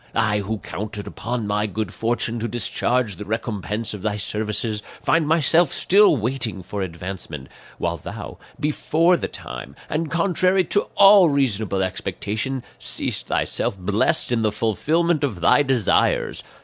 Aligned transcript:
I 0.15 0.39
who 0.39 0.57
counted 0.57 1.05
upon 1.05 1.45
my 1.45 1.67
good 1.67 1.93
fortune 1.93 2.39
to 2.39 2.47
discharge 2.47 3.17
the 3.17 3.25
recompense 3.25 3.93
of 3.93 4.01
thy 4.01 4.15
services, 4.17 4.81
find 4.99 5.27
myself 5.27 5.71
still 5.71 6.17
waiting 6.17 6.63
for 6.63 6.81
advancement, 6.81 7.49
while 7.77 7.97
thou, 7.97 8.39
before 8.59 9.15
the 9.15 9.27
time, 9.27 9.75
and 9.91 10.09
contrary 10.09 10.63
to 10.63 10.87
all 10.95 11.29
reasonable 11.29 11.83
expectation, 11.83 12.63
seest 12.79 13.27
thyself 13.27 13.77
blessed 13.77 14.31
in 14.31 14.41
the 14.41 14.51
fulfillment 14.51 15.23
of 15.23 15.39
thy 15.39 15.61
desires. 15.61 16.41